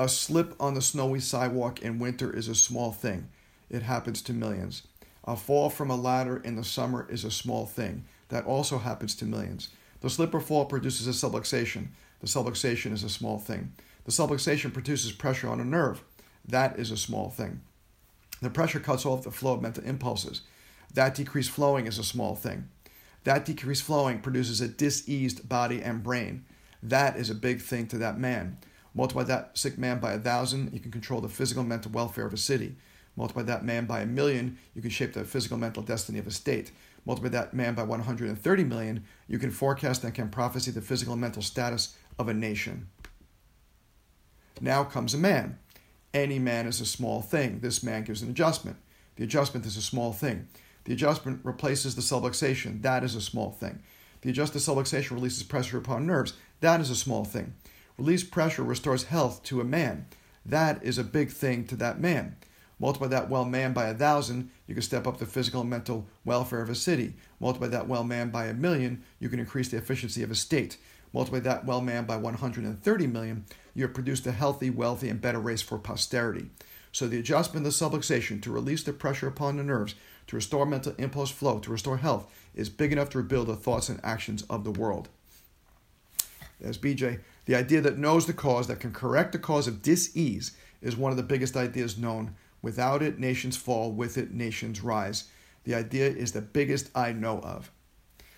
[0.00, 3.28] A slip on the snowy sidewalk in winter is a small thing.
[3.68, 4.84] It happens to millions.
[5.24, 8.06] A fall from a ladder in the summer is a small thing.
[8.30, 9.68] That also happens to millions.
[10.00, 11.88] The slip or fall produces a subluxation.
[12.20, 13.74] The subluxation is a small thing.
[14.04, 16.02] The subluxation produces pressure on a nerve.
[16.48, 17.60] That is a small thing.
[18.40, 20.40] The pressure cuts off the flow of mental impulses.
[20.94, 22.70] That decreased flowing is a small thing.
[23.24, 26.46] That decreased flowing produces a diseased body and brain.
[26.82, 28.56] That is a big thing to that man.
[28.94, 32.26] Multiply that sick man by a thousand, you can control the physical and mental welfare
[32.26, 32.76] of a city.
[33.16, 36.26] Multiply that man by a million, you can shape the physical and mental destiny of
[36.26, 36.72] a state.
[37.06, 41.20] Multiply that man by 130 million, you can forecast and can prophesy the physical and
[41.20, 42.88] mental status of a nation.
[44.60, 45.58] Now comes a man.
[46.12, 47.60] Any man is a small thing.
[47.60, 48.76] This man gives an adjustment.
[49.16, 50.48] The adjustment is a small thing.
[50.84, 52.82] The adjustment replaces the subluxation.
[52.82, 53.82] That is a small thing.
[54.22, 56.34] The adjusted subluxation releases pressure upon nerves.
[56.60, 57.54] That is a small thing.
[58.00, 60.06] Released pressure restores health to a man.
[60.46, 62.36] That is a big thing to that man.
[62.78, 66.06] Multiply that well man by a thousand, you can step up the physical and mental
[66.24, 67.12] welfare of a city.
[67.40, 70.78] Multiply that well man by a million, you can increase the efficiency of a state.
[71.12, 75.38] Multiply that well man by 130 million, you have produced a healthy, wealthy, and better
[75.38, 76.48] race for posterity.
[76.92, 79.94] So the adjustment of the subluxation to release the pressure upon the nerves,
[80.28, 83.90] to restore mental impulse flow, to restore health, is big enough to rebuild the thoughts
[83.90, 85.10] and actions of the world.
[86.60, 87.20] There's BJ.
[87.46, 91.10] The idea that knows the cause, that can correct the cause of dis-ease, is one
[91.10, 92.34] of the biggest ideas known.
[92.62, 93.92] Without it, nations fall.
[93.92, 95.24] With it, nations rise.
[95.64, 97.70] The idea is the biggest I know of.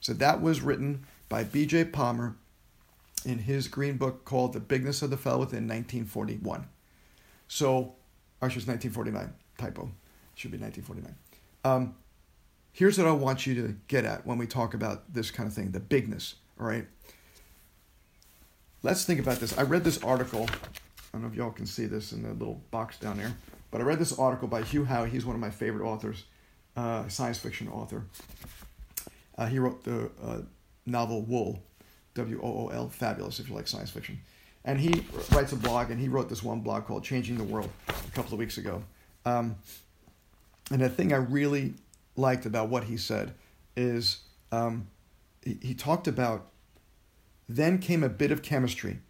[0.00, 1.86] So that was written by B.J.
[1.86, 2.36] Palmer
[3.24, 6.66] in his green book called The Bigness of the Fellow Within 1941.
[7.48, 7.94] So,
[8.42, 9.32] actually, it's 1949.
[9.56, 9.84] Typo.
[9.84, 9.90] It
[10.38, 11.14] should be 1949.
[11.64, 11.94] Um,
[12.72, 15.54] here's what I want you to get at when we talk about this kind of
[15.54, 16.86] thing the bigness, all right?
[18.84, 19.56] Let's think about this.
[19.56, 20.46] I read this article.
[20.46, 20.56] I
[21.14, 23.34] don't know if y'all can see this in the little box down there,
[23.70, 25.08] but I read this article by Hugh Howey.
[25.08, 26.24] He's one of my favorite authors,
[26.76, 28.04] uh, science fiction author.
[29.38, 30.42] Uh, he wrote the uh,
[30.84, 31.62] novel Wool,
[32.14, 34.20] W O O L, fabulous if you like science fiction.
[34.66, 37.70] And he writes a blog, and he wrote this one blog called Changing the World
[37.88, 38.82] a couple of weeks ago.
[39.24, 39.56] Um,
[40.70, 41.72] and the thing I really
[42.16, 43.32] liked about what he said
[43.78, 44.18] is
[44.52, 44.88] um,
[45.42, 46.50] he, he talked about
[47.48, 49.00] then came a bit of chemistry,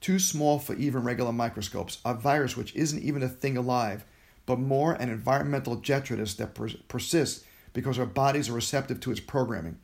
[0.00, 4.04] too small for even regular microscopes, a virus which isn't even a thing alive,
[4.46, 9.20] but more an environmental detritus that per- persists because our bodies are receptive to its
[9.20, 9.78] programming.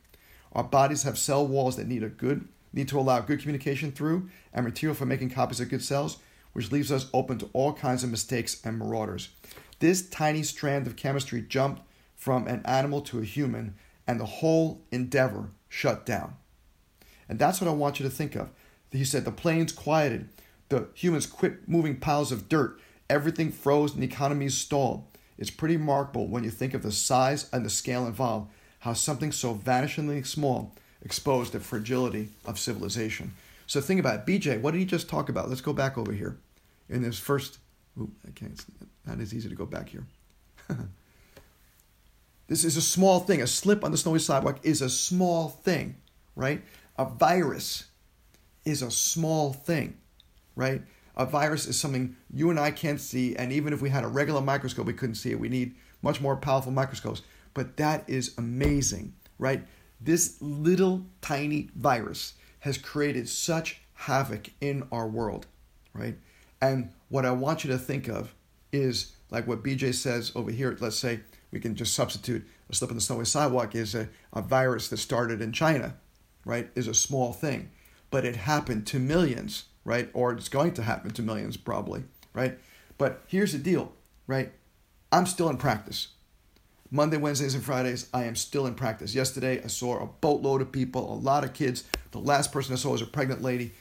[0.53, 4.29] Our bodies have cell walls that need a good need to allow good communication through
[4.53, 6.17] and material for making copies of good cells,
[6.53, 9.29] which leaves us open to all kinds of mistakes and marauders.
[9.79, 11.81] This tiny strand of chemistry jumped
[12.15, 13.75] from an animal to a human,
[14.07, 16.35] and the whole endeavor shut down.
[17.27, 18.49] And that's what I want you to think of.
[18.91, 20.29] He said the planes quieted,
[20.69, 25.03] the humans quit moving piles of dirt, everything froze, and the economies stalled.
[25.37, 29.31] It's pretty remarkable when you think of the size and the scale involved, how something
[29.31, 33.33] so vanishingly small exposed the fragility of civilization.
[33.67, 34.25] So think about it.
[34.25, 35.49] BJ, what did he just talk about?
[35.49, 36.37] Let's go back over here.
[36.89, 37.57] In this first,
[37.99, 38.65] ooh, I can't, it's
[39.05, 40.05] not as easy to go back here.
[42.47, 43.41] this is a small thing.
[43.41, 45.95] A slip on the snowy sidewalk is a small thing,
[46.35, 46.61] right?
[46.97, 47.85] A virus
[48.63, 49.97] is a small thing,
[50.55, 50.81] right?
[51.15, 54.07] A virus is something you and I can't see, and even if we had a
[54.07, 55.39] regular microscope, we couldn't see it.
[55.39, 57.21] We need much more powerful microscopes.
[57.53, 59.65] But that is amazing, right?
[60.01, 65.47] This little tiny virus has created such havoc in our world,
[65.93, 66.17] right?
[66.61, 68.33] And what I want you to think of
[68.71, 70.75] is like what BJ says over here.
[70.79, 74.41] Let's say we can just substitute a slip on the snowy sidewalk is a, a
[74.41, 75.95] virus that started in China,
[76.45, 77.71] right, is a small thing.
[78.11, 80.09] But it happened to millions, right?
[80.13, 82.57] Or it's going to happen to millions probably, right?
[82.97, 83.91] But here's the deal,
[84.27, 84.53] right?
[85.11, 86.09] I'm still in practice.
[86.91, 89.15] Monday, Wednesdays, and Fridays, I am still in practice.
[89.15, 91.83] Yesterday, I saw a boatload of people, a lot of kids.
[92.11, 93.73] The last person I saw was a pregnant lady.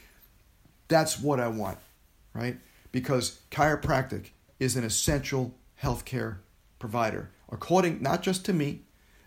[0.88, 1.78] That's what I want,
[2.32, 2.58] right?
[2.92, 6.38] Because chiropractic is an essential healthcare
[6.78, 8.82] provider, according not just to me,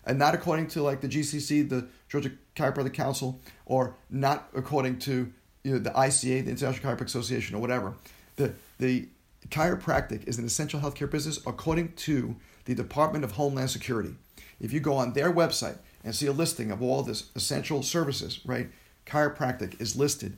[0.08, 5.32] and not according to like the GCC, the Georgia Chiropractic Council, or not according to
[5.62, 7.94] you know, the ICA, the International Chiropractic Association, or whatever.
[8.36, 9.08] The the
[9.50, 14.14] chiropractic is an essential healthcare business according to the Department of Homeland Security.
[14.60, 18.40] If you go on their website and see a listing of all this essential services,
[18.44, 18.68] right?
[19.06, 20.36] Chiropractic is listed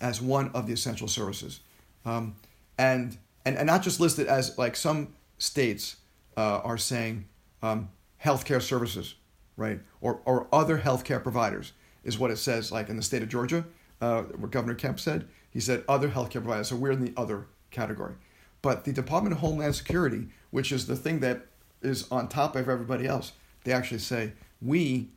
[0.00, 1.60] as one of the essential services,
[2.04, 2.36] um,
[2.78, 5.96] and, and and not just listed as like some states
[6.36, 7.26] uh, are saying
[7.62, 7.88] um,
[8.24, 9.14] healthcare services,
[9.56, 9.80] right?
[10.00, 11.72] Or, or other healthcare providers
[12.04, 13.64] is what it says, like in the state of Georgia.
[14.00, 15.28] uh, Governor Kemp said.
[15.50, 16.68] He said other healthcare providers.
[16.68, 18.14] So we're in the other category.
[18.62, 21.46] But the Department of Homeland Security, which is the thing that
[21.82, 23.32] is on top of everybody else,
[23.64, 25.10] they actually say we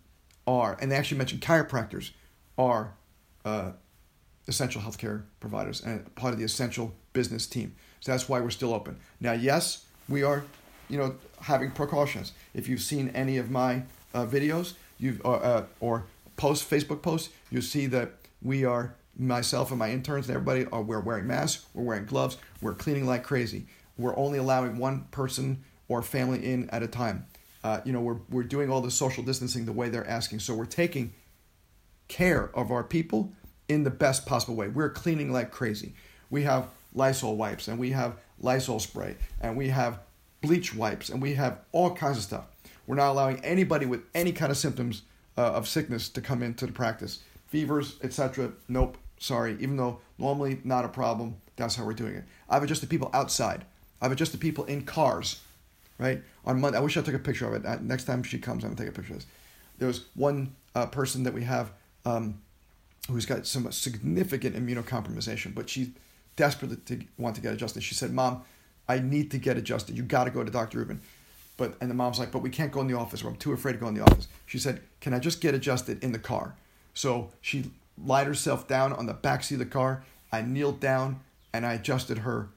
[0.45, 2.11] are, and they actually mention chiropractors
[2.57, 2.93] are
[3.45, 3.71] uh,
[4.47, 7.75] essential healthcare providers and part of the essential business team.
[7.99, 8.97] So that's why we're still open.
[9.19, 10.43] Now, yes, we are,
[10.91, 12.33] you know, having precautions.
[12.53, 13.83] If you've seen any of my
[14.13, 16.03] uh, videos, you uh, uh, or
[16.37, 18.11] post Facebook posts, you see that
[18.41, 22.37] we are myself and my interns and everybody are we're wearing masks, we're wearing gloves,
[22.61, 23.65] we're cleaning like crazy.
[23.97, 27.25] We're only allowing one person or family in at a time.
[27.63, 30.39] Uh, you know, we're we're doing all the social distancing the way they're asking.
[30.39, 31.13] So we're taking
[32.07, 33.31] care of our people
[33.69, 34.67] in the best possible way.
[34.67, 35.93] We're cleaning like crazy.
[36.29, 39.99] We have Lysol wipes and we have Lysol spray and we have
[40.41, 42.45] bleach wipes and we have all kinds of stuff.
[42.87, 45.03] We're not allowing anybody with any kind of symptoms
[45.37, 47.19] uh, of sickness to come into the practice.
[47.47, 48.51] Fevers, etc.
[48.67, 49.53] Nope, sorry.
[49.59, 52.23] Even though normally not a problem, that's how we're doing it.
[52.49, 53.65] I've adjusted people outside.
[54.01, 55.41] I've adjusted people in cars,
[55.99, 56.21] right?
[56.45, 57.65] On Monday, I wish I took a picture of it.
[57.65, 59.27] Uh, next time she comes, I'm gonna take a picture of this.
[59.77, 61.71] There was one uh, person that we have
[62.05, 62.41] um,
[63.09, 65.93] who's got some significant immunocompromisation, but she
[66.35, 67.83] desperately to want to get adjusted.
[67.83, 68.43] She said, "Mom,
[68.91, 69.97] I need to get adjusted.
[69.97, 70.79] You got to go to Dr.
[70.79, 71.01] Rubin."
[71.57, 73.23] But and the mom's like, "But we can't go in the office.
[73.23, 75.53] Or I'm too afraid to go in the office." She said, "Can I just get
[75.53, 76.55] adjusted in the car?"
[76.93, 77.71] So she
[78.03, 80.03] lied herself down on the back seat of the car.
[80.31, 81.19] I kneeled down
[81.53, 82.49] and I adjusted her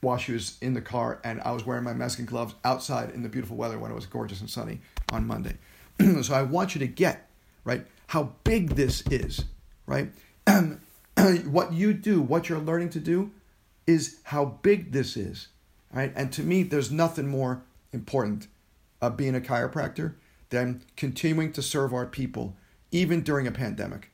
[0.00, 3.10] while she was in the car, and I was wearing my mask and gloves outside
[3.10, 5.56] in the beautiful weather when it was gorgeous and sunny on Monday.
[6.22, 7.28] so I want you to get
[7.64, 9.44] right how big this is,
[9.86, 10.12] right?
[11.44, 13.32] what you do, what you're learning to do,
[13.86, 15.48] is how big this is,
[15.92, 16.12] right?
[16.16, 17.62] And to me, there's nothing more
[17.92, 18.48] important
[19.00, 20.14] of being a chiropractor
[20.50, 22.56] than continuing to serve our people,
[22.90, 24.10] even during a pandemic,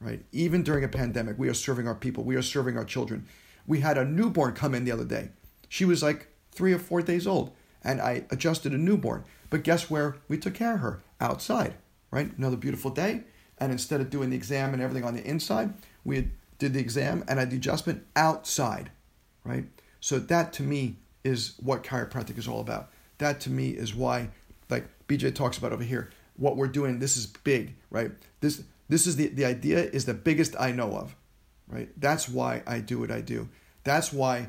[0.00, 0.24] right?
[0.32, 3.26] Even during a pandemic, we are serving our people, we are serving our children.
[3.66, 5.30] We had a newborn come in the other day.
[5.68, 7.52] She was like three or four days old,
[7.84, 9.24] and I adjusted a newborn.
[9.50, 11.00] But guess where we took care of her?
[11.20, 11.74] Outside,
[12.10, 12.36] right?
[12.36, 13.24] Another beautiful day.
[13.58, 17.24] And instead of doing the exam and everything on the inside, we did the exam
[17.28, 18.90] and I did the adjustment outside,
[19.48, 19.64] right?
[20.00, 22.90] So that to me is what chiropractic is all about.
[23.16, 24.28] That to me is why,
[24.68, 26.98] like BJ talks about over here, what we're doing.
[26.98, 28.12] This is big, right?
[28.40, 31.16] This this is the the idea is the biggest I know of,
[31.66, 31.88] right?
[31.96, 33.48] That's why I do what I do.
[33.84, 34.48] That's why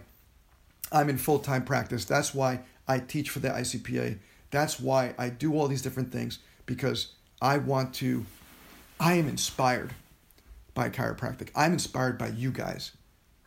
[0.91, 2.05] I'm in full time practice.
[2.05, 4.19] That's why I teach for the ICPA.
[4.51, 8.25] That's why I do all these different things because I want to.
[8.99, 9.93] I am inspired
[10.73, 11.49] by chiropractic.
[11.55, 12.91] I'm inspired by you guys,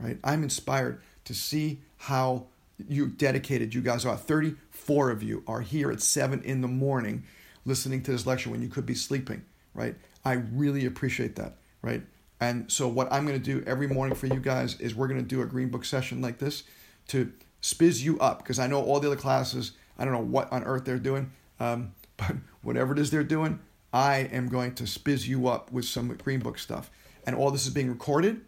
[0.01, 0.19] right?
[0.25, 2.47] I'm inspired to see how
[2.89, 4.17] you dedicated you guys are.
[4.17, 7.25] 34 of you are here at 7 in the morning
[7.65, 9.95] listening to this lecture when you could be sleeping, right?
[10.25, 12.03] I really appreciate that, right?
[12.41, 15.21] And so what I'm going to do every morning for you guys is we're going
[15.21, 16.65] to do a green book session like this
[17.09, 17.33] to
[17.63, 20.65] spiz you up because I know all the other classes, I don't know what on
[20.65, 21.31] earth they're doing,
[21.61, 23.61] um, but whatever it is they're doing,
[23.93, 26.91] I am going to spiz you up with some green book stuff
[27.25, 28.41] and all this is being recorded,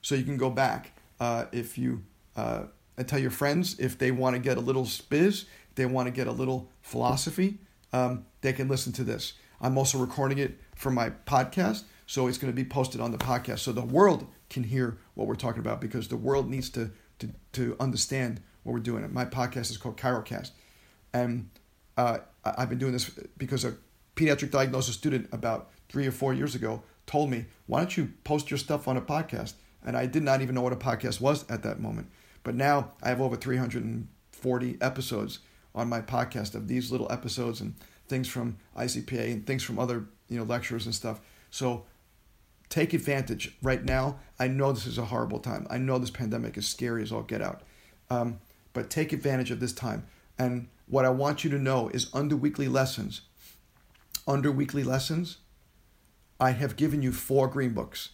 [0.00, 2.02] so you can go back uh, if you
[2.36, 2.64] uh,
[2.96, 6.12] and tell your friends if they want to get a little spizz, they want to
[6.12, 7.58] get a little philosophy,
[7.92, 9.34] um, they can listen to this.
[9.60, 13.18] I'm also recording it for my podcast, so it's going to be posted on the
[13.18, 16.90] podcast, so the world can hear what we're talking about because the world needs to
[17.20, 19.08] to, to understand what we're doing.
[19.12, 20.50] My podcast is called Chirocast,
[21.12, 21.48] and
[21.96, 23.76] uh, I've been doing this because a
[24.16, 28.50] pediatric diagnosis student about three or four years ago told me, why don't you post
[28.50, 29.54] your stuff on a podcast?
[29.84, 32.10] And I did not even know what a podcast was at that moment.
[32.44, 35.40] But now I have over 340 episodes
[35.74, 37.74] on my podcast of these little episodes and
[38.06, 41.20] things from ICPA and things from other you know lectures and stuff.
[41.50, 41.84] So
[42.68, 44.18] take advantage right now.
[44.38, 45.66] I know this is a horrible time.
[45.70, 47.62] I know this pandemic is scary as all get out.
[48.10, 48.40] Um,
[48.72, 50.06] but take advantage of this time.
[50.38, 53.22] And what I want you to know is under weekly lessons,
[54.26, 55.38] under weekly lessons,
[56.40, 58.10] I have given you four green books,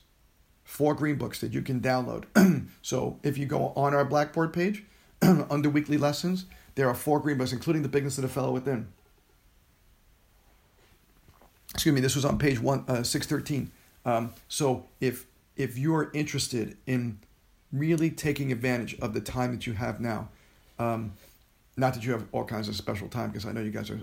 [0.70, 2.24] four green books that you can download.
[2.82, 4.84] so if you go on our Blackboard page
[5.22, 6.46] under weekly lessons,
[6.76, 8.86] there are four green books, including the bigness of the fellow within.
[11.74, 12.00] Excuse me.
[12.00, 13.72] This was on page one uh, six thirteen.
[14.04, 17.18] Um, so if if you are interested in
[17.72, 20.28] really taking advantage of the time that you have now,
[20.78, 21.14] um,
[21.76, 24.00] not that you have all kinds of special time, because I know you guys are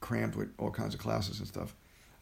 [0.00, 1.74] crammed with all kinds of classes and stuff.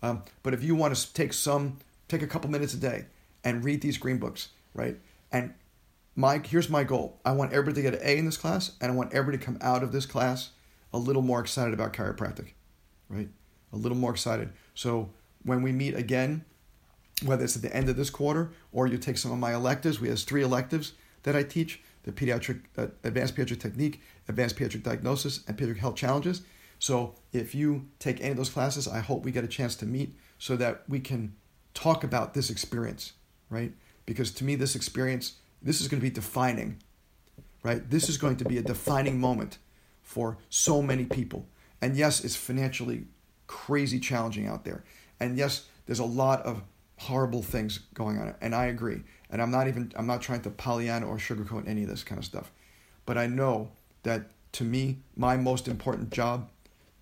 [0.03, 3.07] Um, but if you want to take some, take a couple minutes a day
[3.45, 4.97] and read these green books, right?
[5.31, 5.55] And
[6.17, 7.21] my here's my goal.
[7.25, 9.45] I want everybody to get an A in this class, and I want everybody to
[9.45, 10.51] come out of this class
[10.93, 12.53] a little more excited about chiropractic,
[13.09, 13.29] right?
[13.73, 14.51] A little more excited.
[14.75, 15.11] So
[15.43, 16.45] when we meet again
[17.23, 20.01] whether it's at the end of this quarter or you take some of my electives.
[20.01, 24.83] We have three electives that I teach the pediatric uh, advanced pediatric technique, advanced pediatric
[24.83, 26.43] diagnosis, and pediatric health challenges.
[26.79, 29.87] So if you take any of those classes, I hope we get a chance to
[29.87, 31.35] meet so that we can
[31.73, 33.13] talk about this experience,
[33.51, 33.73] right?
[34.07, 36.79] Because to me, this experience, this is going to be defining,
[37.63, 37.89] right?
[37.89, 39.59] This is going to be a defining moment
[40.03, 41.47] for so many people.
[41.81, 43.05] And yes, it's financially
[43.47, 44.85] crazy challenging out there.
[45.21, 46.63] And yes, there's a lot of
[46.99, 48.35] horrible things going on.
[48.41, 49.03] And I agree.
[49.31, 52.19] And I'm not even I'm not trying to Pollyanna or sugarcoat any of this kind
[52.19, 52.53] of stuff.
[53.07, 53.71] But I know
[54.03, 56.49] that to me, my most important job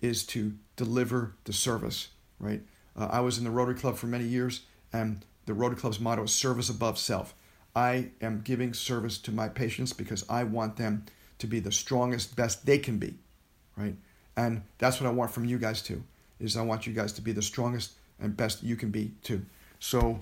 [0.01, 2.09] is to deliver the service,
[2.39, 2.61] right?
[2.95, 6.23] Uh, I was in the Rotary Club for many years, and the Rotary Club's motto
[6.23, 7.33] is service above self.
[7.75, 11.05] I am giving service to my patients because I want them
[11.39, 13.15] to be the strongest, best they can be,
[13.75, 13.95] right?
[14.37, 16.03] And that's what I want from you guys too.
[16.39, 19.45] Is I want you guys to be the strongest and best you can be too.
[19.79, 20.19] So